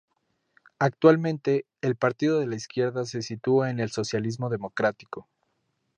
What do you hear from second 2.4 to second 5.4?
la Izquierda se sitúa en el socialismo democrático.